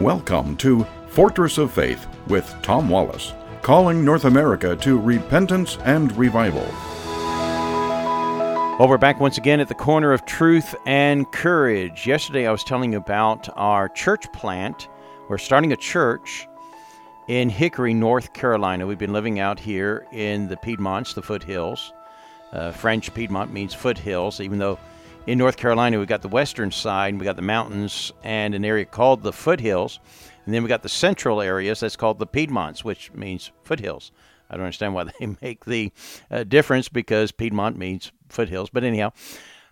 Welcome 0.00 0.56
to 0.56 0.84
Fortress 1.08 1.58
of 1.58 1.70
Faith 1.70 2.06
with 2.26 2.50
Tom 2.62 2.88
Wallace, 2.88 3.34
calling 3.60 4.02
North 4.02 4.24
America 4.24 4.74
to 4.76 4.98
repentance 4.98 5.76
and 5.84 6.10
revival. 6.16 6.66
Well, 8.78 8.88
we're 8.88 8.96
back 8.96 9.20
once 9.20 9.36
again 9.36 9.60
at 9.60 9.68
the 9.68 9.74
corner 9.74 10.14
of 10.14 10.24
truth 10.24 10.74
and 10.86 11.30
courage. 11.32 12.06
Yesterday 12.06 12.46
I 12.46 12.50
was 12.50 12.64
telling 12.64 12.92
you 12.92 12.98
about 12.98 13.50
our 13.58 13.90
church 13.90 14.32
plant. 14.32 14.88
We're 15.28 15.36
starting 15.36 15.70
a 15.70 15.76
church 15.76 16.48
in 17.28 17.50
Hickory, 17.50 17.92
North 17.92 18.32
Carolina. 18.32 18.86
We've 18.86 18.96
been 18.96 19.12
living 19.12 19.38
out 19.38 19.60
here 19.60 20.06
in 20.12 20.48
the 20.48 20.56
Piedmonts, 20.56 21.12
the 21.12 21.20
foothills. 21.20 21.92
Uh, 22.52 22.72
French 22.72 23.12
Piedmont 23.12 23.52
means 23.52 23.74
foothills, 23.74 24.40
even 24.40 24.58
though 24.58 24.78
in 25.26 25.38
North 25.38 25.56
Carolina 25.56 25.98
we've 25.98 26.08
got 26.08 26.22
the 26.22 26.28
western 26.28 26.70
side, 26.70 27.14
We've 27.14 27.24
got 27.24 27.36
the 27.36 27.42
mountains 27.42 28.12
and 28.22 28.54
an 28.54 28.64
area 28.64 28.84
called 28.84 29.22
the 29.22 29.32
foothills. 29.32 30.00
And 30.44 30.54
then 30.54 30.62
we've 30.62 30.68
got 30.68 30.82
the 30.82 30.88
central 30.88 31.40
areas 31.40 31.80
that's 31.80 31.96
called 31.96 32.18
the 32.18 32.26
Piedmonts, 32.26 32.82
which 32.82 33.12
means 33.12 33.52
foothills. 33.62 34.10
I 34.48 34.54
don't 34.54 34.64
understand 34.64 34.94
why 34.94 35.04
they 35.20 35.36
make 35.40 35.64
the 35.64 35.92
uh, 36.30 36.44
difference 36.44 36.88
because 36.88 37.32
Piedmont 37.32 37.76
means 37.76 38.10
foothills. 38.28 38.70
But 38.70 38.84
anyhow, 38.84 39.12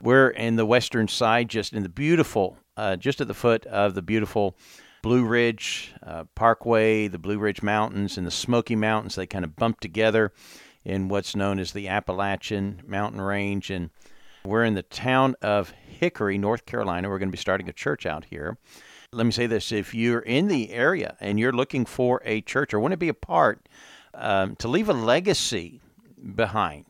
we're 0.01 0.29
in 0.29 0.57
the 0.57 0.67
western 0.67 1.09
side, 1.09 1.49
just 1.49 1.73
in 1.73 1.83
the 1.83 1.89
beautiful, 1.89 2.59
uh, 2.77 2.97
just 2.97 3.21
at 3.21 3.27
the 3.27 3.35
foot 3.35 3.67
of 3.67 3.95
the 3.95 4.03
beautiful 4.03 4.57
Blue 5.03 5.25
Ridge 5.25 5.93
uh, 6.03 6.25
Parkway, 6.35 7.09
the 7.09 7.19
Blue 7.19 7.39
Ridge 7.39 7.63
Mountains, 7.63 8.19
and 8.19 8.27
the 8.27 8.31
Smoky 8.31 8.77
Mountains. 8.77 9.15
They 9.15 9.27
kind 9.27 9.45
of 9.45 9.57
bump 9.57 9.81
together 9.81 10.33
in 10.85 11.09
what's 11.09 11.35
known 11.35 11.59
as 11.59 11.73
the 11.73 11.89
Appalachian 11.89 12.83
Mountain 12.87 13.21
Range. 13.21 13.71
And 13.71 13.91
we're 14.45 14.65
in 14.65 14.75
the 14.75 14.83
town 14.83 15.35
of 15.43 15.71
Hickory, 15.71 16.39
North 16.39 16.67
Carolina. 16.67 17.09
We're 17.09 17.19
going 17.19 17.29
to 17.29 17.37
be 17.37 17.39
starting 17.39 17.69
a 17.69 17.73
church 17.73 18.07
out 18.07 18.25
here. 18.25 18.57
Let 19.13 19.27
me 19.27 19.33
say 19.33 19.47
this 19.47 19.73
if 19.73 19.95
you're 19.95 20.21
in 20.21 20.49
the 20.49 20.71
area 20.71 21.17
and 21.21 21.39
you're 21.41 21.53
looking 21.53 21.85
for 21.85 22.21
a 22.25 22.41
church 22.43 22.75
or 22.75 22.81
want 22.81 22.93
to 22.93 22.99
be 22.99 23.09
a 23.09 23.15
part, 23.15 23.69
um, 24.15 24.57
to 24.57 24.69
leave 24.69 24.89
a 24.89 24.95
legacy 24.95 25.81
behind, 26.35 26.85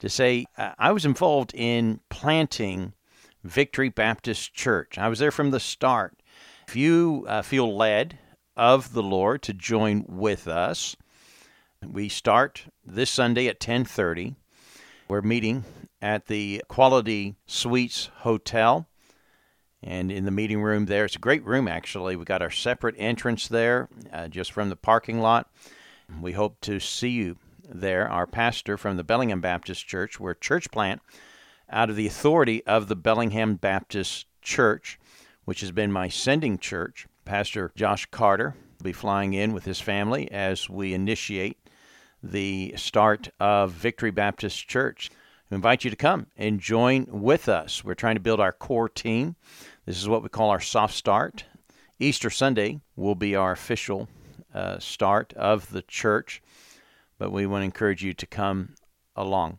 to 0.00 0.08
say, 0.08 0.44
I 0.56 0.92
was 0.92 1.04
involved 1.04 1.52
in 1.54 2.00
planting 2.10 2.92
Victory 3.44 3.88
Baptist 3.88 4.54
Church. 4.54 4.98
I 4.98 5.08
was 5.08 5.18
there 5.18 5.30
from 5.30 5.50
the 5.50 5.60
start. 5.60 6.20
If 6.66 6.76
you 6.76 7.24
uh, 7.28 7.42
feel 7.42 7.74
led 7.74 8.18
of 8.56 8.92
the 8.92 9.02
Lord 9.02 9.42
to 9.42 9.54
join 9.54 10.04
with 10.06 10.46
us, 10.46 10.96
we 11.82 12.08
start 12.08 12.64
this 12.84 13.10
Sunday 13.10 13.46
at 13.46 13.60
10:30. 13.60 14.34
We're 15.08 15.22
meeting 15.22 15.64
at 16.00 16.26
the 16.26 16.62
Quality 16.68 17.36
Suites 17.46 18.10
Hotel. 18.18 18.88
And 19.82 20.10
in 20.10 20.24
the 20.24 20.30
meeting 20.30 20.60
room 20.62 20.86
there, 20.86 21.04
it's 21.04 21.16
a 21.16 21.20
great 21.20 21.44
room 21.44 21.68
actually. 21.68 22.16
We 22.16 22.24
got 22.24 22.42
our 22.42 22.50
separate 22.50 22.96
entrance 22.98 23.46
there 23.48 23.88
uh, 24.12 24.28
just 24.28 24.52
from 24.52 24.68
the 24.68 24.76
parking 24.76 25.20
lot. 25.20 25.50
We 26.20 26.32
hope 26.32 26.60
to 26.62 26.80
see 26.80 27.10
you 27.10 27.36
there. 27.68 28.08
Our 28.10 28.26
pastor 28.26 28.76
from 28.76 28.96
the 28.96 29.04
Bellingham 29.04 29.40
Baptist 29.40 29.86
Church, 29.86 30.18
we're 30.18 30.32
a 30.32 30.38
church 30.38 30.70
plant 30.70 31.00
out 31.70 31.90
of 31.90 31.96
the 31.96 32.06
authority 32.06 32.64
of 32.66 32.88
the 32.88 32.96
Bellingham 32.96 33.56
Baptist 33.56 34.26
Church, 34.40 34.98
which 35.44 35.60
has 35.60 35.70
been 35.70 35.92
my 35.92 36.08
sending 36.08 36.58
church. 36.58 37.06
Pastor 37.24 37.70
Josh 37.76 38.06
Carter 38.06 38.54
will 38.78 38.84
be 38.84 38.92
flying 38.92 39.34
in 39.34 39.52
with 39.52 39.64
his 39.64 39.80
family 39.80 40.30
as 40.32 40.68
we 40.70 40.94
initiate 40.94 41.58
the 42.22 42.74
start 42.76 43.28
of 43.38 43.72
Victory 43.72 44.10
Baptist 44.10 44.66
Church. 44.66 45.10
We 45.50 45.54
invite 45.54 45.82
you 45.82 45.90
to 45.90 45.96
come 45.96 46.26
and 46.36 46.60
join 46.60 47.06
with 47.08 47.48
us. 47.48 47.82
We're 47.82 47.94
trying 47.94 48.16
to 48.16 48.20
build 48.20 48.38
our 48.38 48.52
core 48.52 48.88
team. 48.88 49.36
This 49.86 49.96
is 49.96 50.08
what 50.08 50.22
we 50.22 50.28
call 50.28 50.50
our 50.50 50.60
soft 50.60 50.94
start. 50.94 51.44
Easter 51.98 52.28
Sunday 52.28 52.80
will 52.96 53.14
be 53.14 53.34
our 53.34 53.52
official 53.52 54.08
uh, 54.52 54.78
start 54.78 55.32
of 55.34 55.70
the 55.70 55.82
church, 55.82 56.42
but 57.18 57.32
we 57.32 57.46
want 57.46 57.62
to 57.62 57.64
encourage 57.64 58.04
you 58.04 58.12
to 58.12 58.26
come 58.26 58.74
along 59.16 59.58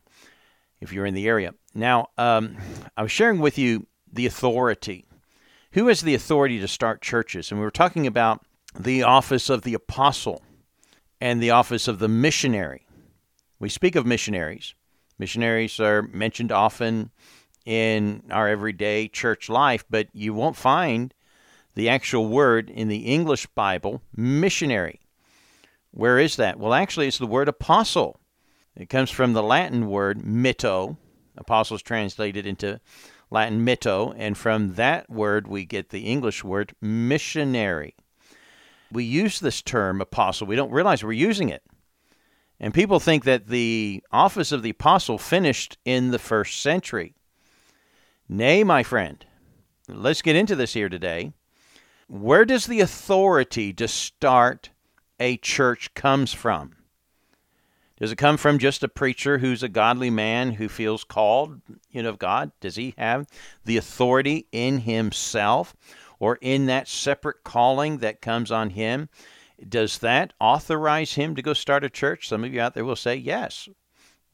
if 0.80 0.92
you're 0.92 1.06
in 1.06 1.14
the 1.14 1.26
area. 1.26 1.54
Now, 1.74 2.08
um, 2.16 2.56
I 2.96 3.02
was 3.02 3.12
sharing 3.12 3.40
with 3.40 3.58
you 3.58 3.88
the 4.12 4.26
authority. 4.26 5.06
Who 5.72 5.88
has 5.88 6.02
the 6.02 6.14
authority 6.14 6.60
to 6.60 6.68
start 6.68 7.02
churches? 7.02 7.50
And 7.50 7.58
we 7.58 7.64
were 7.64 7.70
talking 7.70 8.06
about 8.06 8.44
the 8.78 9.02
office 9.02 9.50
of 9.50 9.62
the 9.62 9.74
apostle 9.74 10.42
and 11.20 11.42
the 11.42 11.50
office 11.50 11.88
of 11.88 11.98
the 11.98 12.08
missionary. 12.08 12.86
We 13.58 13.68
speak 13.68 13.96
of 13.96 14.06
missionaries. 14.06 14.74
Missionaries 15.20 15.78
are 15.78 16.00
mentioned 16.00 16.50
often 16.50 17.10
in 17.66 18.22
our 18.30 18.48
everyday 18.48 19.06
church 19.06 19.50
life, 19.50 19.84
but 19.90 20.08
you 20.14 20.32
won't 20.32 20.56
find 20.56 21.12
the 21.74 21.90
actual 21.90 22.26
word 22.26 22.70
in 22.70 22.88
the 22.88 23.00
English 23.00 23.46
Bible, 23.48 24.00
missionary. 24.16 24.98
Where 25.90 26.18
is 26.18 26.36
that? 26.36 26.58
Well, 26.58 26.72
actually, 26.72 27.06
it's 27.06 27.18
the 27.18 27.26
word 27.26 27.48
apostle. 27.48 28.18
It 28.74 28.88
comes 28.88 29.10
from 29.10 29.34
the 29.34 29.42
Latin 29.42 29.88
word 29.88 30.22
mitto. 30.22 30.96
Apostle 31.36 31.76
is 31.76 31.82
translated 31.82 32.46
into 32.46 32.80
Latin 33.30 33.62
mitto, 33.62 34.14
and 34.16 34.38
from 34.38 34.76
that 34.76 35.10
word 35.10 35.46
we 35.46 35.66
get 35.66 35.90
the 35.90 36.06
English 36.06 36.42
word 36.42 36.74
missionary. 36.80 37.94
We 38.90 39.04
use 39.04 39.38
this 39.38 39.60
term 39.60 40.00
apostle, 40.00 40.46
we 40.46 40.56
don't 40.56 40.72
realize 40.72 41.04
we're 41.04 41.12
using 41.12 41.50
it. 41.50 41.62
And 42.60 42.74
people 42.74 43.00
think 43.00 43.24
that 43.24 43.46
the 43.46 44.02
office 44.12 44.52
of 44.52 44.62
the 44.62 44.70
apostle 44.70 45.16
finished 45.16 45.78
in 45.86 46.10
the 46.10 46.18
first 46.18 46.60
century. 46.60 47.14
Nay, 48.28 48.62
my 48.62 48.82
friend, 48.82 49.24
let's 49.88 50.20
get 50.20 50.36
into 50.36 50.54
this 50.54 50.74
here 50.74 50.90
today. 50.90 51.32
Where 52.06 52.44
does 52.44 52.66
the 52.66 52.80
authority 52.80 53.72
to 53.72 53.88
start 53.88 54.70
a 55.18 55.38
church 55.38 55.94
comes 55.94 56.34
from? 56.34 56.76
Does 57.98 58.12
it 58.12 58.16
come 58.16 58.36
from 58.36 58.58
just 58.58 58.82
a 58.82 58.88
preacher 58.88 59.38
who's 59.38 59.62
a 59.62 59.68
godly 59.68 60.10
man 60.10 60.52
who 60.52 60.68
feels 60.68 61.04
called, 61.04 61.60
you 61.90 62.02
know, 62.02 62.08
of 62.08 62.18
God? 62.18 62.50
Does 62.60 62.76
he 62.76 62.94
have 62.96 63.26
the 63.64 63.76
authority 63.76 64.46
in 64.52 64.78
himself 64.80 65.74
or 66.18 66.38
in 66.40 66.66
that 66.66 66.88
separate 66.88 67.44
calling 67.44 67.98
that 67.98 68.22
comes 68.22 68.50
on 68.50 68.70
him 68.70 69.08
does 69.68 69.98
that 69.98 70.32
authorize 70.40 71.14
him 71.14 71.34
to 71.34 71.42
go 71.42 71.52
start 71.52 71.84
a 71.84 71.90
church? 71.90 72.28
Some 72.28 72.44
of 72.44 72.52
you 72.52 72.60
out 72.60 72.74
there 72.74 72.84
will 72.84 72.96
say 72.96 73.16
yes, 73.16 73.68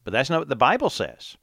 but 0.03 0.11
that's 0.11 0.29
not 0.29 0.39
what 0.39 0.49
the 0.49 0.55
Bible 0.55 0.89
says. 0.89 1.37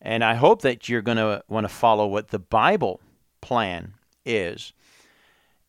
And 0.00 0.24
I 0.24 0.34
hope 0.34 0.62
that 0.62 0.88
you're 0.88 1.02
going 1.02 1.18
to 1.18 1.44
want 1.48 1.64
to 1.64 1.68
follow 1.68 2.06
what 2.06 2.28
the 2.28 2.38
Bible 2.38 3.00
plan 3.40 3.94
is. 4.24 4.72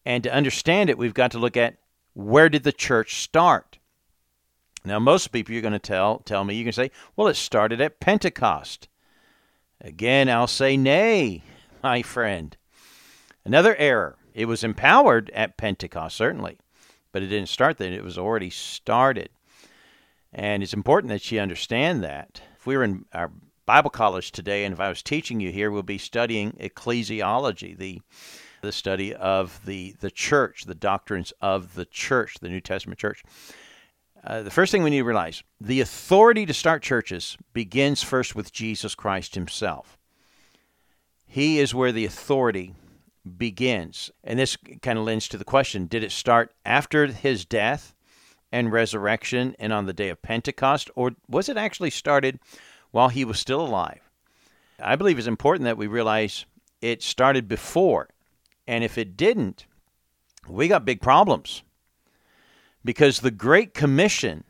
And 0.06 0.24
to 0.24 0.34
understand 0.34 0.90
it, 0.90 0.98
we've 0.98 1.14
got 1.14 1.32
to 1.32 1.40
look 1.40 1.56
at 1.56 1.78
where 2.14 2.50
did 2.50 2.64
the 2.64 2.72
church 2.72 3.22
start? 3.22 3.78
Now, 4.84 5.00
most 5.00 5.32
people 5.32 5.54
you're 5.54 5.62
going 5.62 5.74
to 5.74 5.80
tell 5.80 6.20
tell 6.20 6.44
me 6.44 6.56
you 6.56 6.64
can 6.64 6.74
say, 6.74 6.92
well, 7.16 7.28
it 7.28 7.36
started 7.36 7.80
at 7.80 8.00
Pentecost. 8.00 8.88
Again, 9.80 10.30
I'll 10.30 10.48
say 10.48 10.78
nay, 10.78 11.44
my 11.82 12.02
friend. 12.02 12.58
Another 13.46 13.76
error. 13.76 14.18
It 14.34 14.46
was 14.46 14.64
empowered 14.64 15.30
at 15.32 15.58
Pentecost, 15.58 16.18
certainly 16.18 16.58
but 17.14 17.24
it 17.24 17.28
didn't 17.28 17.48
start 17.48 17.78
then. 17.78 17.94
It 17.94 18.04
was 18.04 18.18
already 18.18 18.50
started. 18.50 19.30
And 20.34 20.62
it's 20.62 20.74
important 20.74 21.12
that 21.12 21.32
you 21.32 21.40
understand 21.40 22.04
that. 22.04 22.42
If 22.58 22.66
we 22.66 22.76
were 22.76 22.84
in 22.84 23.06
our 23.14 23.32
Bible 23.66 23.92
college 23.92 24.34
today, 24.34 24.66
and 24.66 24.74
if 24.74 24.80
I 24.82 24.90
was 24.90 25.02
teaching 25.02 25.40
you 25.40 25.52
here, 25.52 25.72
we'll 25.72 25.84
be 25.84 25.98
studying 25.98 26.52
ecclesiology, 26.60 27.78
the 27.78 28.02
the 28.62 28.72
study 28.72 29.14
of 29.14 29.60
the 29.66 29.96
the 30.00 30.12
church, 30.12 30.66
the 30.66 30.76
doctrines 30.76 31.32
of 31.40 31.76
the 31.76 31.86
church, 31.86 32.36
the 32.42 32.50
New 32.50 32.62
Testament 32.62 33.00
church. 33.00 33.24
Uh, 34.26 34.42
the 34.42 34.52
first 34.52 34.72
thing 34.72 34.84
we 34.84 34.90
need 34.90 35.00
to 35.00 35.04
realize 35.04 35.44
the 35.60 35.82
authority 35.82 36.46
to 36.46 36.54
start 36.54 36.82
churches 36.82 37.38
begins 37.52 38.02
first 38.02 38.36
with 38.36 38.54
Jesus 38.54 38.96
Christ 38.96 39.36
himself. 39.36 39.98
He 41.28 41.60
is 41.60 41.76
where 41.76 41.92
the 41.92 42.06
authority 42.06 42.74
begins. 43.38 44.12
And 44.24 44.38
this 44.40 44.58
kind 44.82 45.00
of 45.00 45.06
lends 45.06 45.28
to 45.30 45.38
the 45.38 45.46
question 45.46 45.88
did 45.88 46.04
it 46.04 46.12
start 46.12 46.54
after 46.66 47.08
his 47.08 47.46
death 47.46 47.94
and 48.52 48.72
resurrection 48.72 49.56
and 49.60 49.74
on 49.74 49.86
the 49.86 49.94
day 49.94 50.10
of 50.10 50.22
Pentecost, 50.22 50.90
or 50.96 51.12
was 51.28 51.50
it 51.50 51.58
actually 51.58 51.90
started 51.90 52.40
while 52.92 53.10
he 53.10 53.26
was 53.26 53.40
still 53.40 53.62
alive? 53.62 54.00
I 54.80 54.96
believe 54.96 55.18
it's 55.18 55.28
important 55.28 55.66
that 55.66 55.78
we 55.78 55.88
realize 55.88 56.46
it 56.82 57.02
started 57.02 57.48
before. 57.48 58.10
And 58.68 58.84
if 58.84 58.98
it 58.98 59.18
didn't, 59.18 59.66
we 60.48 60.68
got 60.68 60.86
big 60.86 61.02
problems. 61.02 61.64
Because 62.86 63.20
the 63.20 63.32
Great 63.32 63.74
Commission 63.74 64.44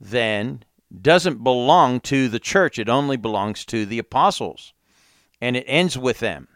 then 0.00 0.64
doesn't 1.00 1.44
belong 1.44 2.00
to 2.00 2.28
the 2.28 2.40
church, 2.40 2.78
it 2.78 2.88
only 2.88 3.16
belongs 3.16 3.64
to 3.66 3.86
the 3.86 3.98
apostles. 3.98 4.74
And 5.40 5.56
it 5.56 5.64
ends 5.66 5.96
with 5.96 6.18
them. 6.18 6.48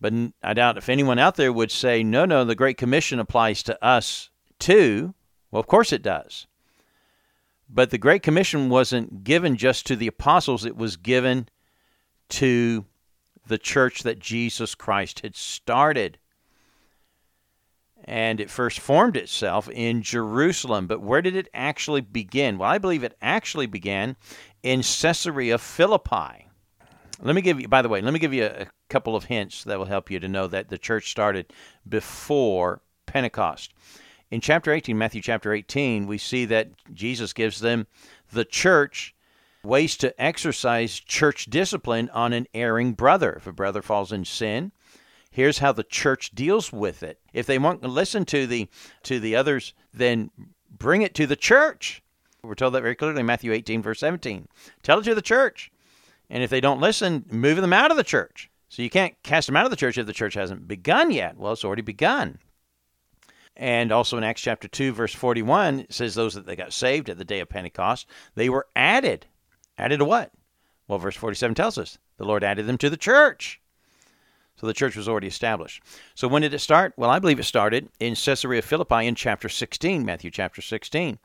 But 0.00 0.14
I 0.42 0.54
doubt 0.54 0.78
if 0.78 0.88
anyone 0.88 1.18
out 1.18 1.36
there 1.36 1.52
would 1.52 1.70
say, 1.70 2.02
no, 2.02 2.24
no, 2.24 2.44
the 2.44 2.54
Great 2.54 2.78
Commission 2.78 3.18
applies 3.18 3.62
to 3.64 3.84
us 3.84 4.30
too. 4.58 5.14
Well, 5.50 5.60
of 5.60 5.66
course 5.66 5.92
it 5.92 6.02
does. 6.02 6.46
But 7.68 7.90
the 7.90 7.98
Great 7.98 8.22
Commission 8.22 8.68
wasn't 8.70 9.24
given 9.24 9.56
just 9.56 9.86
to 9.86 9.96
the 9.96 10.06
apostles, 10.06 10.64
it 10.64 10.76
was 10.76 10.96
given 10.96 11.48
to 12.30 12.86
the 13.46 13.58
church 13.58 14.02
that 14.04 14.18
Jesus 14.18 14.74
Christ 14.74 15.20
had 15.20 15.36
started. 15.36 16.18
and 18.04 18.40
it 18.40 18.50
first 18.50 18.80
formed 18.80 19.16
itself 19.16 19.68
in 19.68 20.02
Jerusalem. 20.02 20.86
But 20.86 21.00
where 21.00 21.22
did 21.22 21.36
it 21.36 21.48
actually 21.54 22.00
begin? 22.00 22.58
Well, 22.58 22.70
I 22.70 22.78
believe 22.78 23.04
it 23.04 23.16
actually 23.20 23.66
began 23.66 24.16
in 24.62 24.80
Caesarea 24.82 25.58
Philippi. 25.58 26.46
Let 27.22 27.34
me 27.34 27.42
give 27.42 27.60
you, 27.60 27.68
by 27.68 27.82
the 27.82 27.88
way, 27.88 28.00
let 28.00 28.12
me 28.12 28.18
give 28.18 28.32
you 28.32 28.44
a, 28.44 28.62
a 28.62 28.66
couple 28.88 29.14
of 29.14 29.24
hints 29.24 29.64
that 29.64 29.78
will 29.78 29.86
help 29.86 30.10
you 30.10 30.18
to 30.20 30.28
know 30.28 30.46
that 30.46 30.68
the 30.68 30.78
church 30.78 31.10
started 31.10 31.52
before 31.88 32.80
Pentecost. 33.06 33.74
In 34.30 34.40
chapter 34.40 34.72
18, 34.72 34.96
Matthew 34.96 35.20
chapter 35.20 35.52
18, 35.52 36.06
we 36.06 36.16
see 36.16 36.44
that 36.46 36.68
Jesus 36.94 37.32
gives 37.32 37.60
them 37.60 37.86
the 38.32 38.44
church 38.44 39.14
ways 39.62 39.96
to 39.98 40.22
exercise 40.22 40.98
church 41.00 41.46
discipline 41.46 42.08
on 42.10 42.32
an 42.32 42.46
erring 42.54 42.92
brother. 42.92 43.34
If 43.34 43.46
a 43.46 43.52
brother 43.52 43.82
falls 43.82 44.12
in 44.12 44.24
sin, 44.24 44.72
here's 45.30 45.58
how 45.58 45.72
the 45.72 45.84
church 45.84 46.30
deals 46.34 46.72
with 46.72 47.02
it. 47.02 47.18
If 47.32 47.46
they 47.46 47.58
won't 47.58 47.82
listen 47.82 48.24
to 48.26 48.46
the 48.46 48.68
to 49.02 49.20
the 49.20 49.36
others, 49.36 49.74
then 49.92 50.30
bring 50.70 51.02
it 51.02 51.14
to 51.16 51.26
the 51.26 51.36
church. 51.36 52.02
We're 52.42 52.54
told 52.54 52.74
that 52.74 52.82
very 52.82 52.94
clearly 52.94 53.20
in 53.20 53.26
Matthew 53.26 53.52
18, 53.52 53.82
verse 53.82 54.00
17. 54.00 54.48
Tell 54.82 55.00
it 55.00 55.04
to 55.04 55.14
the 55.14 55.20
church. 55.20 55.70
And 56.30 56.42
if 56.42 56.50
they 56.50 56.60
don't 56.60 56.80
listen, 56.80 57.26
move 57.30 57.60
them 57.60 57.72
out 57.72 57.90
of 57.90 57.96
the 57.96 58.04
church. 58.04 58.48
So 58.68 58.82
you 58.82 58.88
can't 58.90 59.20
cast 59.24 59.48
them 59.48 59.56
out 59.56 59.64
of 59.64 59.70
the 59.70 59.76
church 59.76 59.98
if 59.98 60.06
the 60.06 60.12
church 60.12 60.34
hasn't 60.34 60.68
begun 60.68 61.10
yet. 61.10 61.36
Well, 61.36 61.52
it's 61.52 61.64
already 61.64 61.82
begun. 61.82 62.38
And 63.56 63.90
also 63.90 64.16
in 64.16 64.24
Acts 64.24 64.40
chapter 64.40 64.68
2, 64.68 64.92
verse 64.92 65.12
41, 65.12 65.80
it 65.80 65.92
says 65.92 66.14
those 66.14 66.34
that 66.34 66.46
they 66.46 66.54
got 66.54 66.72
saved 66.72 67.10
at 67.10 67.18
the 67.18 67.24
day 67.24 67.40
of 67.40 67.48
Pentecost, 67.48 68.06
they 68.36 68.48
were 68.48 68.68
added. 68.76 69.26
Added 69.76 69.98
to 69.98 70.04
what? 70.04 70.30
Well, 70.86 70.98
verse 70.98 71.16
47 71.16 71.54
tells 71.56 71.78
us 71.78 71.98
the 72.16 72.24
Lord 72.24 72.44
added 72.44 72.66
them 72.66 72.78
to 72.78 72.88
the 72.88 72.96
church. 72.96 73.60
So 74.56 74.66
the 74.66 74.74
church 74.74 74.94
was 74.94 75.08
already 75.08 75.26
established. 75.26 75.82
So 76.14 76.28
when 76.28 76.42
did 76.42 76.54
it 76.54 76.58
start? 76.60 76.92
Well, 76.96 77.10
I 77.10 77.18
believe 77.18 77.40
it 77.40 77.44
started 77.44 77.88
in 77.98 78.14
Caesarea 78.14 78.62
Philippi 78.62 79.06
in 79.06 79.14
chapter 79.14 79.48
16, 79.48 80.04
Matthew 80.04 80.30
chapter 80.30 80.62
16. 80.62 81.18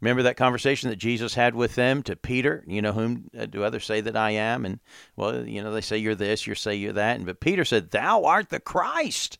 Remember 0.00 0.22
that 0.22 0.36
conversation 0.36 0.88
that 0.90 0.96
Jesus 0.96 1.34
had 1.34 1.54
with 1.54 1.74
them 1.74 2.02
to 2.04 2.16
Peter? 2.16 2.64
You 2.66 2.82
know, 2.82 2.92
whom 2.92 3.30
uh, 3.38 3.46
do 3.46 3.62
others 3.62 3.84
say 3.84 4.00
that 4.00 4.16
I 4.16 4.30
am? 4.30 4.64
And, 4.64 4.80
well, 5.16 5.46
you 5.46 5.62
know, 5.62 5.72
they 5.72 5.80
say 5.80 5.98
you're 5.98 6.14
this, 6.14 6.46
you 6.46 6.54
say 6.54 6.74
you're 6.74 6.92
that. 6.94 7.16
And, 7.16 7.26
but 7.26 7.40
Peter 7.40 7.64
said, 7.64 7.90
Thou 7.90 8.24
art 8.24 8.48
the 8.48 8.60
Christ, 8.60 9.38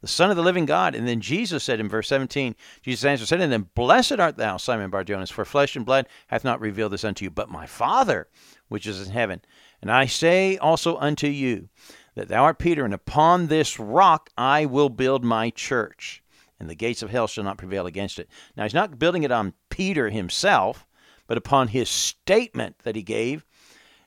the 0.00 0.08
Son 0.08 0.30
of 0.30 0.36
the 0.36 0.42
living 0.42 0.66
God. 0.66 0.94
And 0.94 1.08
then 1.08 1.20
Jesus 1.20 1.64
said 1.64 1.80
in 1.80 1.88
verse 1.88 2.08
17, 2.08 2.54
Jesus 2.82 3.04
answered, 3.04 3.28
said, 3.28 3.40
And 3.40 3.52
then 3.52 3.70
blessed 3.74 4.20
art 4.20 4.36
thou, 4.36 4.58
Simon 4.58 4.90
Barjonas, 4.90 5.32
for 5.32 5.44
flesh 5.44 5.76
and 5.76 5.86
blood 5.86 6.06
hath 6.26 6.44
not 6.44 6.60
revealed 6.60 6.92
this 6.92 7.04
unto 7.04 7.24
you, 7.24 7.30
but 7.30 7.48
my 7.48 7.66
Father 7.66 8.28
which 8.68 8.86
is 8.86 9.06
in 9.06 9.12
heaven. 9.12 9.40
And 9.80 9.90
I 9.90 10.06
say 10.06 10.56
also 10.58 10.96
unto 10.98 11.26
you, 11.26 11.68
that 12.14 12.28
thou 12.28 12.44
art 12.44 12.58
Peter, 12.58 12.84
and 12.84 12.94
upon 12.94 13.46
this 13.46 13.78
rock 13.78 14.30
I 14.36 14.66
will 14.66 14.88
build 14.88 15.22
my 15.22 15.50
church 15.50 16.22
and 16.58 16.70
the 16.70 16.74
gates 16.74 17.02
of 17.02 17.10
hell 17.10 17.26
shall 17.26 17.44
not 17.44 17.58
prevail 17.58 17.86
against 17.86 18.18
it. 18.18 18.28
Now, 18.56 18.64
he's 18.64 18.74
not 18.74 18.98
building 18.98 19.22
it 19.22 19.32
on 19.32 19.54
Peter 19.70 20.10
himself, 20.10 20.86
but 21.26 21.36
upon 21.36 21.68
his 21.68 21.88
statement 21.88 22.78
that 22.84 22.96
he 22.96 23.02
gave 23.02 23.44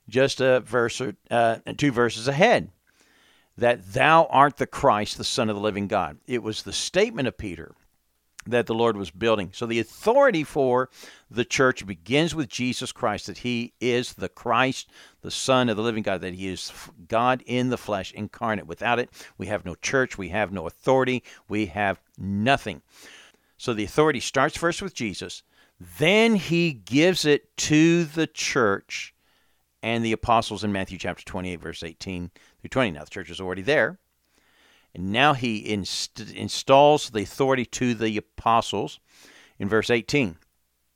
just 0.07 0.41
a 0.41 0.59
verse 0.61 0.99
or 0.99 1.15
uh, 1.29 1.57
two 1.77 1.91
verses 1.91 2.27
ahead 2.27 2.71
that 3.57 3.93
thou 3.93 4.25
art 4.29 4.57
the 4.57 4.67
Christ, 4.67 5.17
the 5.17 5.23
Son 5.23 5.49
of 5.49 5.55
the 5.55 5.61
living 5.61 5.87
God. 5.87 6.17
It 6.27 6.41
was 6.41 6.63
the 6.63 6.73
statement 6.73 7.27
of 7.27 7.37
Peter 7.37 7.75
that 8.49 8.65
the 8.65 8.75
Lord 8.75 8.97
was 8.97 9.11
building. 9.11 9.51
So 9.53 9.65
the 9.65 9.79
authority 9.79 10.43
for 10.43 10.89
the 11.29 11.45
church 11.45 11.85
begins 11.85 12.33
with 12.33 12.49
Jesus 12.49 12.91
Christ, 12.91 13.27
that 13.27 13.39
he 13.39 13.73
is 13.79 14.13
the 14.13 14.29
Christ, 14.29 14.89
the 15.21 15.31
Son 15.31 15.69
of 15.69 15.77
the 15.77 15.83
living 15.83 16.03
God, 16.03 16.21
that 16.21 16.33
he 16.33 16.47
is 16.47 16.71
God 17.07 17.43
in 17.45 17.69
the 17.69 17.77
flesh, 17.77 18.11
incarnate. 18.13 18.67
Without 18.67 18.99
it, 18.99 19.09
we 19.37 19.47
have 19.47 19.65
no 19.65 19.75
church, 19.75 20.17
we 20.17 20.29
have 20.29 20.51
no 20.51 20.67
authority, 20.67 21.23
we 21.47 21.67
have 21.67 21.99
nothing. 22.17 22.81
So 23.57 23.73
the 23.73 23.83
authority 23.83 24.19
starts 24.19 24.57
first 24.57 24.81
with 24.81 24.93
Jesus, 24.93 25.43
then 25.97 26.35
he 26.35 26.73
gives 26.73 27.25
it 27.25 27.55
to 27.57 28.05
the 28.05 28.27
church 28.27 29.13
and 29.81 30.03
the 30.03 30.11
apostles 30.11 30.63
in 30.63 30.71
Matthew 30.71 30.97
chapter 30.97 31.23
28, 31.23 31.61
verse 31.61 31.83
18 31.83 32.31
through 32.61 32.69
20. 32.69 32.91
Now, 32.91 33.03
the 33.03 33.09
church 33.09 33.29
is 33.29 33.39
already 33.39 33.61
there. 33.61 33.97
And 34.95 35.11
now 35.11 35.33
he 35.33 35.71
inst- 35.71 36.19
installs 36.19 37.09
the 37.09 37.21
authority 37.21 37.65
to 37.65 37.93
the 37.93 38.17
apostles 38.17 38.99
in 39.57 39.69
verse 39.69 39.89
18. 39.89 40.37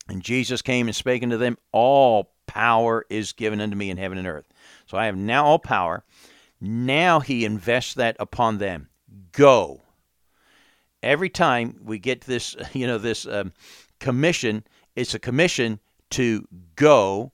And 0.10 0.22
Jesus 0.22 0.62
came 0.62 0.88
and 0.88 0.96
spake 0.96 1.24
unto 1.24 1.38
them, 1.38 1.58
All 1.72 2.34
power 2.48 3.06
is 3.10 3.34
given 3.34 3.62
unto 3.62 3.76
me 3.76 3.90
in 3.90 3.98
heaven 3.98 4.18
and 4.18 4.28
earth. 4.28 4.48
So 4.86 4.98
I 4.98 5.06
have 5.06 5.16
now 5.16 5.46
all 5.46 5.60
power. 5.60 6.04
Now 6.60 7.20
he 7.20 7.46
invests 7.46 7.94
that 7.96 8.16
upon 8.20 8.58
them. 8.58 8.90
Go. 9.32 9.82
Every 11.02 11.30
time 11.30 11.80
we 11.84 12.00
get 12.00 12.22
this, 12.22 12.56
you 12.74 12.88
know, 12.88 12.98
this 12.98 13.26
um, 13.26 13.54
commission, 14.00 14.64
it's 14.96 15.14
a 15.14 15.20
commission 15.20 15.80
to 16.12 16.48
go 16.76 17.32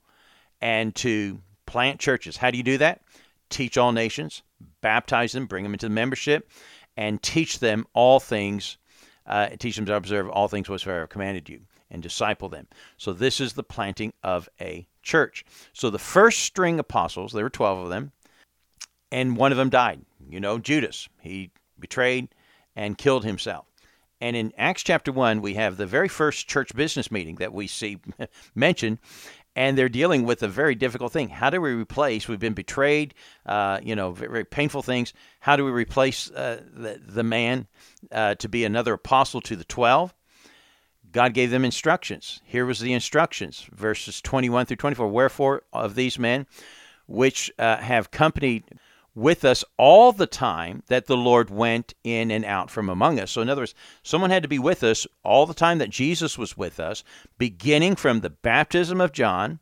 and 0.62 0.96
to 0.96 1.42
plant 1.66 2.00
churches. 2.00 2.38
How 2.38 2.52
do 2.52 2.58
you 2.58 2.64
do 2.64 2.78
that? 2.80 3.02
Teach 3.50 3.78
all 3.78 3.92
nations, 3.92 4.44
baptize 4.82 5.32
them, 5.32 5.46
bring 5.46 5.64
them 5.64 5.74
into 5.74 5.88
the 5.88 5.94
membership, 5.94 6.50
and 6.98 7.22
teach 7.22 7.60
them 7.60 7.86
all 7.94 8.20
things. 8.20 8.78
Uh, 9.26 9.50
teach 9.60 9.76
them 9.76 9.86
to 9.86 9.96
observe 9.96 10.28
all 10.30 10.48
things 10.48 10.68
whatsoever 10.70 11.00
I 11.00 11.02
have 11.02 11.10
commanded 11.10 11.50
you 11.50 11.62
and 11.92 12.02
disciple 12.02 12.50
them. 12.50 12.68
So 12.98 13.14
this 13.14 13.40
is 13.40 13.54
the 13.54 13.64
planting 13.64 14.14
of 14.24 14.50
a 14.60 14.88
church. 15.04 15.46
So 15.74 15.90
the 15.90 16.00
first 16.00 16.40
string 16.40 16.80
apostles, 16.80 17.32
there 17.32 17.44
were 17.44 17.50
12 17.50 17.80
of 17.80 17.90
them, 17.90 18.12
and 19.12 19.38
one 19.38 19.52
of 19.52 19.58
them 19.58 19.70
died. 19.70 20.02
You 20.30 20.40
know, 20.40 20.60
Judas. 20.60 21.10
He 21.22 21.52
betrayed 21.80 22.30
and 22.76 22.98
killed 22.98 23.26
himself. 23.26 23.66
And 24.22 24.36
in 24.36 24.52
Acts 24.58 24.84
chapter 24.84 25.12
1, 25.12 25.42
we 25.42 25.54
have 25.54 25.78
the 25.78 25.86
very 25.86 26.10
first 26.10 26.48
church 26.48 26.76
business 26.76 27.10
meeting 27.10 27.36
that 27.36 27.54
we 27.54 27.68
see 27.68 28.00
mentioned, 28.56 29.00
and 29.56 29.78
they're 29.78 29.90
dealing 29.90 30.26
with 30.26 30.44
a 30.44 30.48
very 30.48 30.76
difficult 30.76 31.12
thing. 31.12 31.30
How 31.30 31.50
do 31.50 31.60
we 31.60 31.74
replace? 31.74 32.28
We've 32.28 32.40
been 32.40 32.54
betrayed, 32.54 33.14
uh, 33.46 33.80
you 33.84 33.96
know, 33.96 34.12
very, 34.12 34.32
very, 34.32 34.46
painful 34.46 34.84
things. 34.84 35.14
How 35.40 35.56
do 35.56 35.66
we 35.66 35.72
replace 35.72 36.30
uh, 36.32 36.62
the, 36.74 37.02
the 37.06 37.24
man 37.24 37.68
uh, 38.12 38.36
to 38.36 38.48
be 38.48 38.64
another 38.64 38.94
apostle 38.94 39.42
to 39.42 39.56
the 39.56 39.64
12? 39.64 40.14
God 41.12 41.34
gave 41.34 41.50
them 41.50 41.66
instructions. 41.66 42.42
Here 42.46 42.66
was 42.66 42.80
the 42.80 42.94
instructions, 42.94 43.68
verses 43.74 44.22
21 44.22 44.68
through 44.68 44.78
24. 44.78 45.08
Wherefore 45.08 45.64
of 45.74 45.96
these 45.96 46.20
men 46.20 46.46
which 47.08 47.52
uh, 47.58 47.78
have 47.78 48.12
companied 48.12 48.64
with 49.20 49.44
us 49.46 49.64
all 49.78 50.12
the 50.12 50.28
time 50.28 50.84
that 50.88 51.08
the 51.08 51.18
Lord 51.18 51.50
went 51.50 51.94
in 52.04 52.32
and 52.32 52.46
out 52.46 52.72
from 52.72 52.90
among 52.90 53.20
us. 53.20 53.32
So, 53.32 53.42
in 53.42 53.50
other 53.50 53.62
words, 53.62 53.76
someone 54.04 54.30
had 54.30 54.44
to 54.44 54.50
be 54.50 54.60
with 54.60 54.84
us 54.84 55.06
all 55.24 55.46
the 55.46 55.54
time 55.54 55.78
that 55.80 55.90
Jesus 55.90 56.38
was 56.38 56.58
with 56.58 56.80
us, 56.80 57.04
beginning 57.38 57.96
from 57.96 58.22
the 58.22 58.30
baptism 58.30 59.02
of 59.02 59.12
John 59.12 59.60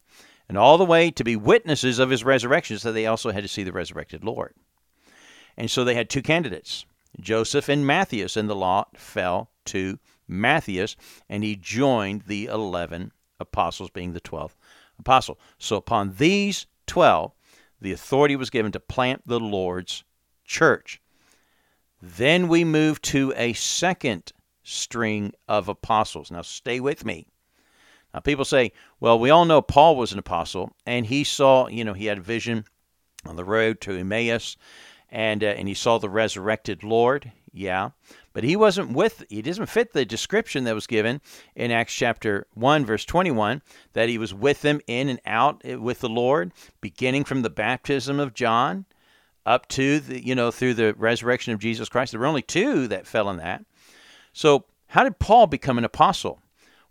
and 0.48 0.58
all 0.58 0.78
the 0.78 0.86
way 0.86 1.12
to 1.12 1.24
be 1.24 1.36
witnesses 1.36 2.00
of 2.00 2.10
his 2.10 2.24
resurrection. 2.24 2.78
So, 2.80 2.92
they 2.92 3.06
also 3.06 3.32
had 3.32 3.44
to 3.44 3.50
see 3.50 3.64
the 3.64 3.72
resurrected 3.72 4.24
Lord. 4.24 4.54
And 5.58 5.70
so, 5.70 5.84
they 5.84 5.96
had 5.96 6.10
two 6.10 6.22
candidates, 6.22 6.86
Joseph 7.20 7.68
and 7.68 7.86
Matthias, 7.86 8.38
and 8.38 8.50
the 8.50 8.56
lot 8.56 8.98
fell 8.98 9.52
to 9.66 10.00
Matthias, 10.28 10.96
and 11.30 11.44
he 11.44 11.56
joined 11.56 12.24
the 12.24 12.46
11 12.46 13.12
apostles, 13.40 13.90
being 13.90 14.14
the 14.14 14.22
12th 14.22 14.56
apostle. 15.00 15.40
So 15.58 15.76
upon 15.76 16.16
these 16.18 16.66
12, 16.88 17.32
the 17.82 17.92
authority 17.92 18.36
was 18.36 18.50
given 18.50 18.72
to 18.72 18.80
plant 18.80 19.24
the 19.26 19.40
Lord's 19.40 20.04
church. 20.46 21.02
Then 22.02 22.48
we 22.48 22.64
move 22.64 23.02
to 23.04 23.34
a 23.36 23.54
second 23.54 24.32
string 24.64 25.34
of 25.48 25.68
apostles. 25.68 26.32
Now, 26.32 26.42
stay 26.42 26.80
with 26.80 27.06
me. 27.06 27.28
Now, 28.14 28.20
people 28.20 28.46
say, 28.46 28.72
well, 29.00 29.20
we 29.20 29.30
all 29.30 29.46
know 29.46 29.62
Paul 29.62 29.96
was 29.96 30.12
an 30.12 30.20
apostle, 30.20 30.72
and 30.86 31.06
he 31.06 31.24
saw, 31.24 31.68
you 31.68 31.84
know, 31.84 31.94
he 31.94 32.06
had 32.06 32.20
a 32.20 32.22
vision 32.22 32.66
on 33.26 33.36
the 33.36 33.44
road 33.44 33.82
to 33.82 33.98
Emmaus, 33.98 34.58
and, 35.10 35.44
uh, 35.44 35.48
and 35.48 35.68
he 35.68 35.74
saw 35.74 35.98
the 35.98 36.10
resurrected 36.10 36.84
Lord. 36.84 37.32
Yeah. 37.58 37.90
But 38.34 38.44
he 38.44 38.56
wasn't 38.56 38.92
with, 38.92 39.24
he 39.30 39.42
doesn't 39.42 39.66
fit 39.66 39.92
the 39.92 40.06
description 40.06 40.64
that 40.66 40.76
was 40.76 40.86
given 40.86 41.22
in 41.56 41.72
Acts 41.72 41.94
chapter 41.94 42.46
1, 42.54 42.86
verse 42.86 43.04
21, 43.04 43.64
that 43.94 44.10
he 44.10 44.20
was 44.20 44.34
with 44.34 44.62
them 44.62 44.80
in 44.86 45.10
and 45.10 45.20
out 45.26 45.62
eh, 45.66 45.76
with 45.76 46.00
the 46.00 46.10
Lord, 46.10 46.54
beginning 46.82 47.24
from 47.24 47.42
the 47.42 47.50
baptism 47.50 48.20
of 48.20 48.36
John 48.36 48.86
up 49.46 49.68
to 49.70 50.00
the, 50.00 50.24
you 50.24 50.36
know, 50.36 50.52
through 50.52 50.76
the 50.76 50.94
resurrection 50.94 51.54
of 51.54 51.60
Jesus 51.60 51.90
Christ. 51.90 52.12
There 52.12 52.20
were 52.20 52.28
only 52.28 52.44
two 52.44 52.88
that 52.90 53.08
fell 53.08 53.30
in 53.30 53.38
that. 53.38 53.66
So, 54.34 54.66
how 54.88 55.04
did 55.04 55.20
Paul 55.20 55.48
become 55.48 55.80
an 55.80 55.84
apostle? 55.84 56.40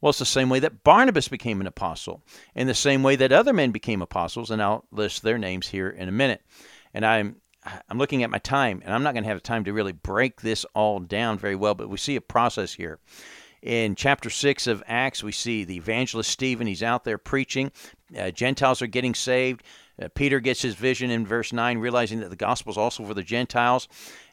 Well, 0.00 0.10
it's 0.10 0.18
the 0.18 0.26
same 0.26 0.48
way 0.48 0.58
that 0.60 0.82
Barnabas 0.82 1.28
became 1.28 1.60
an 1.60 1.66
apostle, 1.66 2.22
in 2.54 2.66
the 2.66 2.74
same 2.74 3.02
way 3.02 3.16
that 3.16 3.32
other 3.32 3.52
men 3.52 3.70
became 3.70 4.02
apostles, 4.02 4.50
and 4.50 4.60
I'll 4.60 4.84
list 4.90 5.22
their 5.22 5.38
names 5.38 5.68
here 5.68 5.88
in 5.88 6.08
a 6.08 6.12
minute. 6.12 6.42
And 6.92 7.06
I'm 7.06 7.36
I'm 7.88 7.98
looking 7.98 8.22
at 8.22 8.30
my 8.30 8.38
time, 8.38 8.82
and 8.84 8.94
I'm 8.94 9.02
not 9.02 9.14
going 9.14 9.24
to 9.24 9.30
have 9.30 9.42
time 9.42 9.64
to 9.64 9.72
really 9.72 9.92
break 9.92 10.40
this 10.40 10.64
all 10.74 11.00
down 11.00 11.38
very 11.38 11.56
well, 11.56 11.74
but 11.74 11.88
we 11.88 11.96
see 11.96 12.16
a 12.16 12.20
process 12.20 12.74
here. 12.74 12.98
In 13.62 13.94
chapter 13.94 14.30
6 14.30 14.66
of 14.66 14.82
Acts, 14.86 15.24
we 15.24 15.32
see 15.32 15.64
the 15.64 15.76
evangelist 15.76 16.30
Stephen. 16.30 16.66
He's 16.66 16.82
out 16.82 17.04
there 17.04 17.18
preaching. 17.18 17.72
Uh, 18.16 18.30
Gentiles 18.30 18.80
are 18.82 18.86
getting 18.86 19.14
saved. 19.14 19.62
Uh, 20.00 20.08
Peter 20.14 20.40
gets 20.40 20.62
his 20.62 20.74
vision 20.74 21.10
in 21.10 21.26
verse 21.26 21.52
9, 21.52 21.78
realizing 21.78 22.20
that 22.20 22.30
the 22.30 22.36
gospel 22.36 22.70
is 22.70 22.76
also 22.76 23.04
for 23.04 23.14
the 23.14 23.22
Gentiles. 23.22 23.88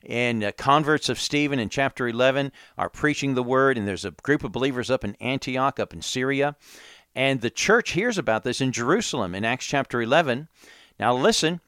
And 0.05 0.43
uh, 0.43 0.51
converts 0.51 1.09
of 1.09 1.19
Stephen 1.19 1.57
in 1.57 1.69
chapter 1.69 2.07
11 2.07 2.51
are 2.77 2.89
preaching 2.89 3.33
the 3.33 3.43
word, 3.43 3.77
and 3.77 3.87
there's 3.87 4.05
a 4.05 4.11
group 4.11 4.43
of 4.43 4.51
believers 4.51 4.91
up 4.91 5.03
in 5.03 5.15
Antioch, 5.15 5.79
up 5.79 5.93
in 5.93 6.01
Syria. 6.01 6.55
And 7.15 7.41
the 7.41 7.49
church 7.49 7.91
hears 7.91 8.17
about 8.17 8.43
this 8.43 8.59
in 8.61 8.71
Jerusalem 8.71 9.33
in 9.33 9.45
Acts 9.45 9.65
chapter 9.65 10.01
11. 10.01 10.49
Now, 10.99 11.15
listen. 11.15 11.61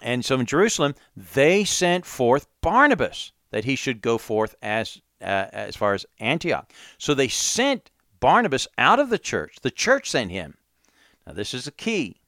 And 0.00 0.24
so 0.24 0.38
in 0.38 0.46
Jerusalem, 0.46 0.94
they 1.16 1.64
sent 1.64 2.04
forth 2.04 2.46
Barnabas 2.60 3.32
that 3.50 3.64
he 3.64 3.76
should 3.76 4.02
go 4.02 4.18
forth 4.18 4.54
as 4.62 5.00
uh, 5.20 5.46
as 5.52 5.76
far 5.76 5.94
as 5.94 6.04
Antioch. 6.18 6.72
So 6.98 7.14
they 7.14 7.28
sent 7.28 7.90
Barnabas 8.18 8.66
out 8.76 8.98
of 8.98 9.08
the 9.08 9.18
church. 9.18 9.58
The 9.62 9.70
church 9.70 10.10
sent 10.10 10.30
him. 10.32 10.56
Now, 11.26 11.32
this 11.32 11.54
is 11.54 11.66
a 11.66 11.72
key. 11.72 12.20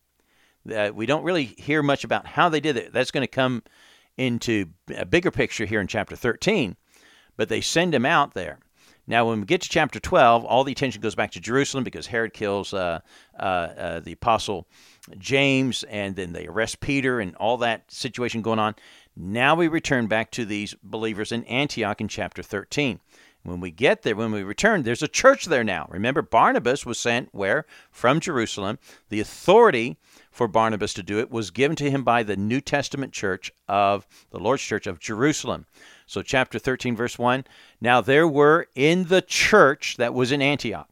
Uh, 0.73 0.91
we 0.95 1.07
don't 1.07 1.25
really 1.25 1.45
hear 1.45 1.83
much 1.83 2.05
about 2.05 2.27
how 2.27 2.49
they 2.49 2.61
did 2.61 2.77
it. 2.77 2.93
That's 2.93 3.11
going 3.11 3.23
to 3.23 3.29
come 3.29 3.63
into 4.17 4.67
a 4.97 5.05
bigger 5.05 5.31
picture 5.31 5.67
here 5.67 5.81
in 5.81 5.87
chapter 5.87 6.17
13. 6.17 6.77
But 7.37 7.49
they 7.49 7.61
send 7.61 7.95
him 7.95 8.07
out 8.07 8.35
there. 8.35 8.59
Now, 9.07 9.29
when 9.29 9.41
we 9.41 9.47
get 9.47 9.61
to 9.63 9.69
chapter 9.69 10.01
12, 10.01 10.45
all 10.45 10.65
the 10.65 10.73
attention 10.73 11.03
goes 11.03 11.15
back 11.15 11.33
to 11.33 11.41
Jerusalem 11.41 11.85
because 11.85 12.07
Herod 12.07 12.33
kills 12.33 12.73
uh, 12.73 13.01
uh, 13.39 13.43
uh, 13.43 14.01
the 14.01 14.13
apostle 14.13 14.67
James, 15.19 15.83
and 15.85 16.17
then 16.17 16.33
they 16.33 16.47
arrest 16.47 16.81
Peter, 16.81 17.21
and 17.21 17.37
all 17.37 17.59
that 17.59 17.91
situation 17.93 18.41
going 18.41 18.59
on. 18.59 18.75
Now 19.17 19.55
we 19.55 19.69
return 19.69 20.07
back 20.07 20.31
to 20.33 20.45
these 20.45 20.75
believers 20.83 21.33
in 21.33 21.45
Antioch 21.45 22.01
in 22.01 22.09
chapter 22.09 22.43
13. 22.43 23.01
When 23.45 23.61
we 23.61 23.71
get 23.71 24.03
there, 24.03 24.17
when 24.17 24.33
we 24.33 24.43
return, 24.43 24.85
there's 24.85 25.03
a 25.03 25.09
church 25.09 25.45
there 25.45 25.63
now. 25.63 25.87
Remember, 25.91 26.23
Barnabas 26.23 26.87
was 26.87 26.99
sent 26.99 27.29
where? 27.33 27.67
From 27.91 28.19
Jerusalem. 28.19 28.79
The 29.11 29.21
authority 29.21 29.99
for 30.31 30.49
Barnabas 30.49 30.95
to 30.95 31.03
do 31.03 31.19
it 31.19 31.31
was 31.31 31.51
given 31.51 31.77
to 31.77 31.91
him 31.91 32.05
by 32.05 32.23
the 32.23 32.39
New 32.39 32.63
Testament 32.63 33.13
church 33.13 33.53
of 33.69 34.07
the 34.31 34.39
Lord's 34.39 34.63
church 34.63 34.87
of 34.87 34.99
Jerusalem. 34.99 35.67
So, 36.07 36.23
chapter 36.23 36.59
13, 36.59 36.97
verse 36.97 37.19
1 37.19 37.45
Now 37.81 38.01
there 38.01 38.29
were 38.29 38.67
in 38.75 39.05
the 39.05 39.23
church 39.23 39.97
that 39.97 40.15
was 40.15 40.33
in 40.33 40.43
Antioch 40.43 40.89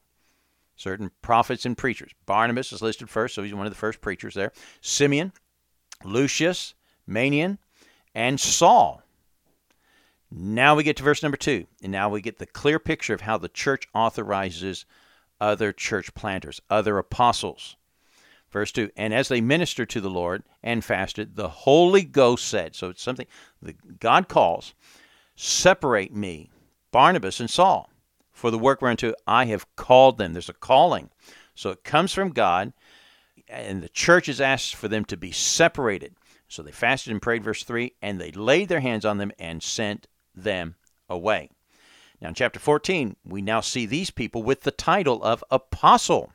certain 0.83 1.13
prophets 1.23 1.65
and 1.65 1.79
preachers. 1.79 2.11
Barnabas 2.27 2.73
is 2.73 2.83
listed 2.83 3.09
first, 3.09 3.35
so 3.35 3.43
he's 3.43 3.55
one 3.55 3.67
of 3.67 3.73
the 3.73 3.79
first 3.79 4.01
preachers 4.01 4.35
there. 4.35 4.53
Simeon, 4.81 5.33
Lucius, 6.05 6.75
Manaen, 7.09 7.59
and 8.15 8.41
Saul. 8.41 9.03
Now 10.31 10.75
we 10.75 10.83
get 10.83 10.97
to 10.97 11.03
verse 11.03 11.23
number 11.23 11.37
two, 11.37 11.67
and 11.83 11.93
now 11.93 12.09
we 12.09 12.21
get 12.21 12.39
the 12.39 12.47
clear 12.47 12.79
picture 12.79 13.15
of 13.15 13.21
how 13.21 13.39
the 13.39 13.49
church 13.49 13.87
authorizes 13.95 14.85
other 15.41 15.73
church 15.73 16.15
planters, 16.15 16.61
other 16.69 16.99
apostles. 16.99 17.77
Verse 18.51 18.73
2 18.73 18.91
And 18.97 19.15
as 19.15 19.29
they 19.29 19.41
ministered 19.41 19.91
to 19.91 20.01
the 20.01 20.11
Lord 20.11 20.43
and 20.63 20.85
fasted, 20.85 21.37
the 21.37 21.49
Holy 21.49 22.03
Ghost 22.03 22.47
said, 22.47 22.75
So 22.75 22.89
it's 22.89 23.03
something 23.03 23.27
that 23.61 24.01
God 24.01 24.29
calls, 24.29 24.75
separate 25.35 26.15
me, 26.15 26.51
Barnabas 26.91 27.41
and 27.41 27.51
Saul, 27.51 27.91
for 28.33 28.51
the 28.51 28.59
work 28.59 28.83
whereunto 28.83 29.15
I 29.27 29.47
have 29.47 29.75
called 29.77 30.19
them. 30.19 30.33
There's 30.33 30.49
a 30.49 30.55
calling. 30.55 31.11
So 31.55 31.71
it 31.71 31.85
comes 31.85 32.13
from 32.13 32.31
God, 32.31 32.73
and 33.49 33.83
the 33.83 33.89
church 33.89 34.29
is 34.29 34.41
asked 34.41 34.75
for 34.75 34.89
them 34.89 35.05
to 35.07 35.17
be 35.17 35.33
separated. 35.33 36.15
So 36.49 36.63
they 36.63 36.71
fasted 36.71 37.13
and 37.13 37.23
prayed, 37.23 37.45
verse 37.45 37.65
3, 37.65 37.95
and 38.03 38.21
they 38.21 38.31
laid 38.31 38.69
their 38.69 38.81
hands 38.81 39.05
on 39.05 39.19
them 39.19 39.33
and 39.39 39.63
sent 39.63 40.07
them 40.35 40.77
away. 41.09 41.51
Now, 42.21 42.29
in 42.29 42.35
chapter 42.35 42.61
14, 42.61 43.17
we 43.25 43.43
now 43.43 43.61
see 43.61 43.85
these 43.85 44.11
people 44.11 44.43
with 44.43 44.63
the 44.63 44.71
title 44.71 45.23
of 45.25 45.43
apostle. 45.51 46.33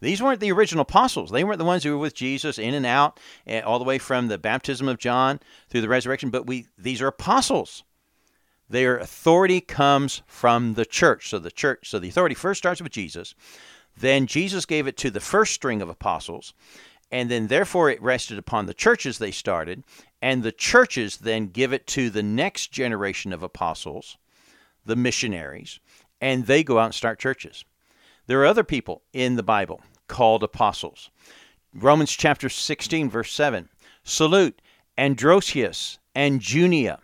These 0.00 0.22
weren't 0.22 0.40
the 0.40 0.52
original 0.52 0.82
apostles. 0.82 1.30
They 1.30 1.44
weren't 1.44 1.58
the 1.58 1.64
ones 1.64 1.84
who 1.84 1.92
were 1.92 1.98
with 1.98 2.14
Jesus 2.14 2.58
in 2.58 2.74
and 2.74 2.86
out, 2.86 3.20
eh, 3.46 3.60
all 3.60 3.78
the 3.78 3.84
way 3.84 3.98
from 3.98 4.28
the 4.28 4.38
baptism 4.38 4.88
of 4.88 4.98
John 4.98 5.40
through 5.68 5.82
the 5.82 5.88
resurrection, 5.88 6.30
but 6.30 6.46
we 6.46 6.66
these 6.78 7.02
are 7.02 7.08
apostles. 7.08 7.84
Their 8.68 8.98
authority 8.98 9.60
comes 9.60 10.22
from 10.26 10.74
the 10.74 10.86
church. 10.86 11.28
So 11.28 11.38
the 11.38 11.50
church, 11.50 11.88
so 11.90 11.98
the 11.98 12.08
authority 12.08 12.34
first 12.34 12.58
starts 12.58 12.80
with 12.80 12.92
Jesus. 12.92 13.34
Then 13.96 14.26
Jesus 14.26 14.64
gave 14.64 14.86
it 14.86 14.96
to 14.98 15.10
the 15.10 15.20
first 15.20 15.52
string 15.52 15.82
of 15.82 15.88
apostles 15.88 16.54
and 17.10 17.30
then 17.30 17.48
therefore 17.48 17.90
it 17.90 18.02
rested 18.02 18.38
upon 18.38 18.66
the 18.66 18.74
churches 18.74 19.18
they 19.18 19.30
started, 19.30 19.82
and 20.22 20.42
the 20.42 20.52
churches 20.52 21.18
then 21.18 21.48
give 21.48 21.72
it 21.72 21.86
to 21.88 22.10
the 22.10 22.22
next 22.22 22.70
generation 22.70 23.32
of 23.32 23.42
apostles, 23.42 24.16
the 24.84 24.96
missionaries, 24.96 25.80
and 26.20 26.46
they 26.46 26.62
go 26.62 26.78
out 26.78 26.86
and 26.86 26.94
start 26.94 27.18
churches. 27.18 27.64
There 28.30 28.42
are 28.42 28.46
other 28.46 28.62
people 28.62 29.02
in 29.12 29.34
the 29.34 29.42
Bible 29.42 29.80
called 30.06 30.44
apostles. 30.44 31.10
Romans 31.74 32.12
chapter 32.12 32.48
16, 32.48 33.10
verse 33.10 33.32
7 33.32 33.68
Salute 34.04 34.62
Andronicus 34.96 35.98
and 36.14 36.40
Junia, 36.40 37.00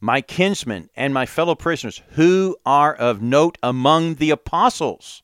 my 0.00 0.20
kinsmen 0.20 0.90
and 0.96 1.14
my 1.14 1.24
fellow 1.24 1.54
prisoners, 1.54 2.02
who 2.14 2.56
are 2.66 2.92
of 2.92 3.22
note 3.22 3.58
among 3.62 4.16
the 4.16 4.30
apostles. 4.30 5.22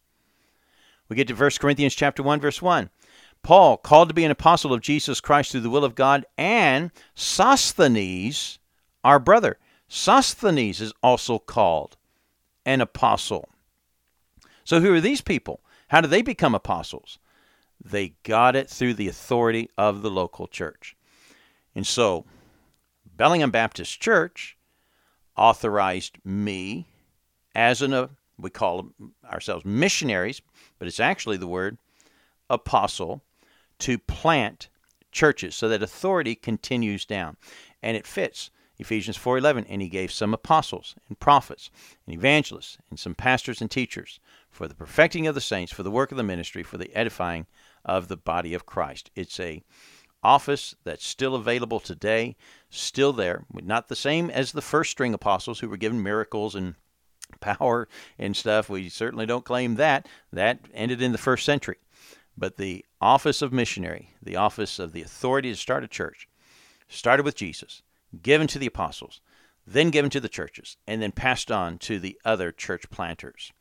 We 1.08 1.16
get 1.16 1.26
to 1.26 1.34
1 1.34 1.50
Corinthians 1.58 1.96
chapter 1.96 2.22
1, 2.22 2.38
verse 2.38 2.62
1. 2.62 2.88
Paul, 3.42 3.78
called 3.78 4.10
to 4.10 4.14
be 4.14 4.24
an 4.24 4.30
apostle 4.30 4.72
of 4.72 4.80
Jesus 4.80 5.20
Christ 5.20 5.50
through 5.50 5.62
the 5.62 5.70
will 5.70 5.84
of 5.84 5.96
God, 5.96 6.24
and 6.38 6.92
Sosthenes, 7.16 8.60
our 9.02 9.18
brother. 9.18 9.58
Sosthenes 9.88 10.80
is 10.80 10.92
also 11.02 11.40
called 11.40 11.96
an 12.64 12.80
apostle. 12.80 13.48
So, 14.64 14.80
who 14.80 14.92
are 14.94 15.00
these 15.00 15.20
people? 15.20 15.60
How 15.88 16.00
do 16.00 16.08
they 16.08 16.22
become 16.22 16.54
apostles? 16.54 17.18
They 17.84 18.14
got 18.22 18.56
it 18.56 18.70
through 18.70 18.94
the 18.94 19.08
authority 19.08 19.68
of 19.76 20.02
the 20.02 20.10
local 20.10 20.46
church. 20.46 20.96
And 21.74 21.86
so, 21.86 22.24
Bellingham 23.16 23.50
Baptist 23.50 24.00
Church 24.00 24.56
authorized 25.36 26.18
me 26.24 26.86
as 27.54 27.82
an, 27.82 27.92
uh, 27.92 28.08
we 28.38 28.50
call 28.50 28.90
ourselves 29.24 29.64
missionaries, 29.64 30.40
but 30.78 30.88
it's 30.88 31.00
actually 31.00 31.36
the 31.36 31.46
word 31.46 31.78
apostle 32.48 33.22
to 33.80 33.98
plant 33.98 34.68
churches 35.10 35.54
so 35.54 35.68
that 35.68 35.82
authority 35.82 36.34
continues 36.34 37.04
down. 37.04 37.36
And 37.82 37.96
it 37.96 38.06
fits. 38.06 38.50
Ephesians 38.82 39.16
4:11 39.16 39.66
and 39.68 39.80
he 39.80 39.88
gave 39.88 40.12
some 40.12 40.34
apostles 40.34 40.94
and 41.08 41.18
prophets 41.18 41.70
and 42.06 42.14
evangelists 42.14 42.78
and 42.90 42.98
some 42.98 43.14
pastors 43.14 43.60
and 43.60 43.70
teachers 43.70 44.20
for 44.50 44.68
the 44.68 44.74
perfecting 44.74 45.26
of 45.26 45.34
the 45.34 45.40
saints 45.40 45.72
for 45.72 45.82
the 45.82 45.90
work 45.90 46.10
of 46.10 46.16
the 46.16 46.22
ministry 46.22 46.62
for 46.62 46.78
the 46.78 46.94
edifying 46.94 47.46
of 47.84 48.08
the 48.08 48.16
body 48.16 48.54
of 48.54 48.66
Christ. 48.66 49.10
It's 49.16 49.40
a 49.40 49.62
office 50.22 50.74
that's 50.84 51.06
still 51.06 51.34
available 51.34 51.80
today, 51.80 52.36
still 52.70 53.12
there, 53.12 53.44
not 53.52 53.88
the 53.88 53.96
same 53.96 54.30
as 54.30 54.52
the 54.52 54.62
first 54.62 54.90
string 54.90 55.14
apostles 55.14 55.60
who 55.60 55.68
were 55.68 55.76
given 55.76 56.02
miracles 56.02 56.54
and 56.54 56.74
power 57.40 57.88
and 58.18 58.36
stuff. 58.36 58.68
We 58.68 58.88
certainly 58.88 59.26
don't 59.26 59.44
claim 59.44 59.76
that. 59.76 60.06
That 60.32 60.60
ended 60.74 61.02
in 61.02 61.12
the 61.12 61.18
first 61.18 61.44
century. 61.44 61.78
But 62.36 62.56
the 62.56 62.84
office 63.00 63.42
of 63.42 63.52
missionary, 63.52 64.10
the 64.22 64.36
office 64.36 64.78
of 64.78 64.92
the 64.92 65.02
authority 65.02 65.50
to 65.50 65.56
start 65.56 65.84
a 65.84 65.88
church, 65.88 66.28
started 66.88 67.24
with 67.24 67.36
Jesus, 67.36 67.82
given 68.20 68.46
to 68.48 68.58
the 68.58 68.66
apostles, 68.66 69.20
then 69.66 69.90
given 69.90 70.10
to 70.10 70.20
the 70.20 70.28
churches, 70.28 70.76
and 70.86 71.00
then 71.00 71.12
passed 71.12 71.50
on 71.50 71.78
to 71.78 71.98
the 71.98 72.18
other 72.24 72.52
church 72.52 72.90
planters. 72.90 73.52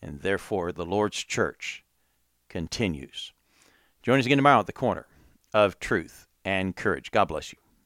And 0.00 0.20
therefore, 0.20 0.72
the 0.72 0.86
Lord's 0.86 1.22
church 1.22 1.84
continues. 2.48 3.32
Join 4.02 4.18
us 4.18 4.26
again 4.26 4.38
tomorrow 4.38 4.60
at 4.60 4.66
the 4.66 4.72
corner 4.72 5.06
of 5.54 5.78
truth 5.78 6.26
and 6.44 6.74
courage. 6.74 7.10
God 7.10 7.26
bless 7.26 7.52
you. 7.52 7.61